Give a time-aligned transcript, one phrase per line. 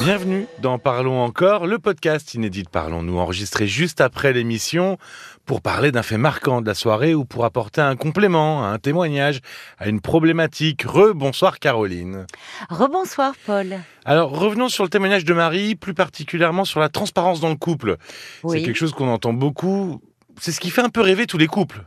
[0.00, 4.96] Bienvenue dans Parlons encore, le podcast inédit Parlons-nous, enregistré juste après l'émission
[5.44, 9.40] pour parler d'un fait marquant de la soirée ou pour apporter un complément, un témoignage
[9.78, 10.82] à une problématique.
[10.82, 12.26] Rebonsoir Caroline.
[12.70, 13.80] Rebonsoir Paul.
[14.04, 17.96] Alors revenons sur le témoignage de Marie, plus particulièrement sur la transparence dans le couple.
[18.44, 18.58] Oui.
[18.58, 20.00] C'est quelque chose qu'on entend beaucoup.
[20.40, 21.84] C'est ce qui fait un peu rêver tous les couples.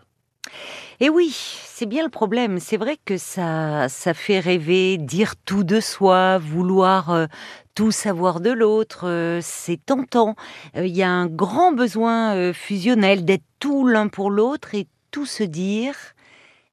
[0.99, 1.35] Et oui,
[1.81, 2.59] c'est bien le problème.
[2.59, 7.25] C'est vrai que ça, ça fait rêver, dire tout de soi, vouloir euh,
[7.73, 9.07] tout savoir de l'autre.
[9.07, 10.35] euh, c'est tentant.
[10.77, 15.25] Euh, Il y a un grand besoin fusionnel d'être tout l'un pour l'autre et tout
[15.25, 15.95] se dire.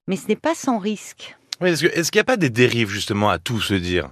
[0.09, 1.39] Mais ce n'est pas sans risque.
[1.63, 4.11] Oui, est-ce que- est-ce qu'il n'y a pas des dérives justement à tout se dire?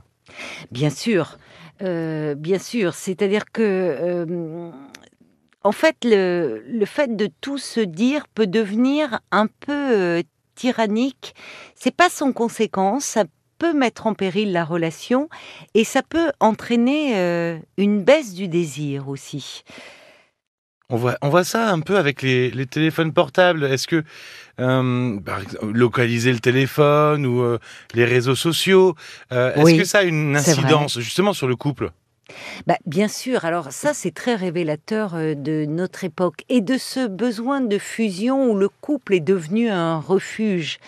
[0.71, 1.37] Bien sûr,
[1.79, 2.95] bien sûr.
[2.95, 4.71] C'est-à-dire que,
[5.63, 10.23] en fait, le, le fait de tout se dire peut devenir un peu
[10.56, 11.34] tyrannique.
[11.77, 13.05] C'est pas sans conséquence.
[13.05, 13.24] Ça
[13.59, 15.29] peut mettre en péril la relation
[15.74, 19.63] et ça peut entraîner euh, une baisse du désir aussi.
[20.90, 23.65] on voit, on voit ça un peu avec les, les téléphones portables.
[23.65, 24.04] Est-ce que
[24.60, 25.18] euh,
[25.63, 27.59] localiser le téléphone ou euh,
[27.95, 28.95] les réseaux sociaux,
[29.32, 31.91] euh, est-ce Oui, que ça a une incidence justement sur le couple?
[32.66, 37.07] Bah, bien sûr, alors ça c'est très révélateur euh, de notre époque et de ce
[37.07, 40.79] besoin de fusion où le couple est devenu un refuge.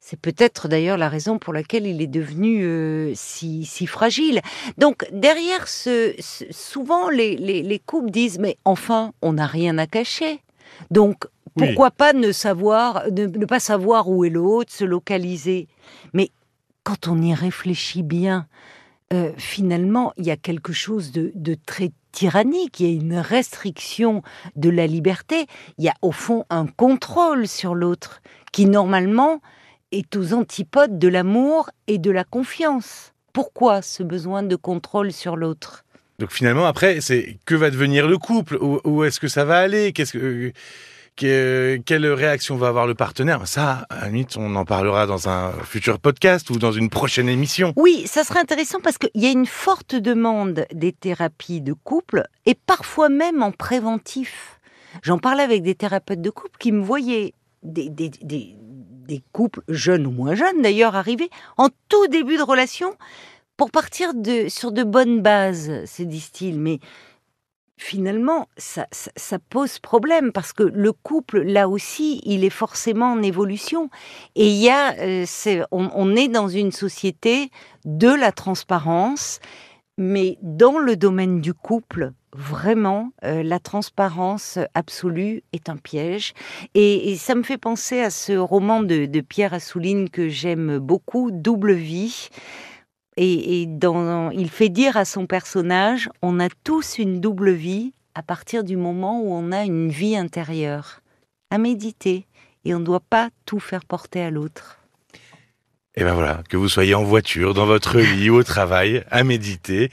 [0.00, 4.40] C'est peut-être d'ailleurs la raison pour laquelle il est devenu euh, si, si fragile.
[4.78, 9.78] Donc derrière ce, ce- souvent les, les, les couples disent mais enfin on n'a rien
[9.78, 10.40] à cacher.
[10.92, 11.24] Donc
[11.56, 11.66] Oui.
[11.66, 15.66] pourquoi pas ne savoir, ne, ne pas savoir où est l'autre, se localiser.
[16.12, 16.30] Mais
[16.84, 18.46] quand on y réfléchit bien,
[19.12, 24.22] euh, finalement, il y a quelque chose de, très tyrannique, il y a une restriction
[24.56, 25.46] de la liberté,
[25.78, 28.20] il y a au fond un contrôle sur l'autre
[28.52, 29.40] qui normalement
[29.92, 33.12] est aux antipodes de l'amour et de la confiance.
[33.32, 35.84] Pourquoi ce besoin de contrôle sur l'autre?
[36.18, 38.56] Donc finalement, après, c'est que va devenir le couple?
[38.56, 39.92] Où, où est-ce que ça va aller?
[39.92, 40.52] Qu'est-ce que,
[41.16, 43.46] que- quelle réaction va avoir le partenaire?
[43.46, 47.72] Ça, à on en parlera dans un futur podcast ou dans une prochaine émission.
[47.76, 52.24] Oui, ça serait intéressant parce qu'il y a une forte demande des thérapies de couple
[52.44, 54.60] et parfois même en préventif.
[55.02, 58.54] J'en parlais avec des thérapeutes de couple qui me voyaient des,
[59.32, 62.94] couples jeunes ou moins jeunes d'ailleurs arriver en tout début de relation
[63.56, 64.12] pour partir
[64.48, 66.58] sur de bonnes bases, se disent-ils.
[66.58, 66.78] Mais
[67.76, 68.86] finalement, ça,
[69.50, 73.90] pose problème parce que le couple, là aussi, il est forcément en évolution.
[74.34, 75.24] Et il y a, euh,
[75.70, 77.50] on, est dans une société
[77.84, 79.40] de la transparence,
[79.98, 86.32] mais dans le domaine du couple, vraiment, euh, la transparence absolue est un piège.
[86.74, 90.78] Et, et ça me fait penser à ce roman de, de Pierre Assouline que j'aime
[90.78, 92.28] beaucoup, Double vie.
[93.16, 97.92] Et, et dans, il fait dire à son personnage, on a tous une double vie
[98.14, 101.00] à partir du moment où on a une vie intérieure.
[101.50, 102.26] À méditer.
[102.64, 104.78] Et on ne doit pas tout faire porter à l'autre.
[105.98, 109.24] Et ben voilà, que vous soyez en voiture, dans votre lit ou au travail, à
[109.24, 109.90] méditer.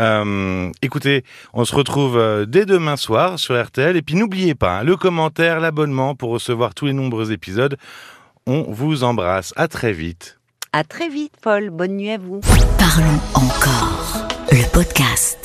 [0.00, 3.96] Euh, écoutez, on se retrouve euh, dès demain soir sur RTL.
[3.96, 7.76] Et puis n'oubliez pas, hein, le commentaire, l'abonnement pour recevoir tous les nombreux épisodes.
[8.46, 9.52] On vous embrasse.
[9.56, 10.38] À très vite.
[10.76, 11.70] À très vite, Paul.
[11.70, 12.40] Bonne nuit à vous.
[12.78, 14.26] Parlons encore.
[14.50, 15.43] Le podcast.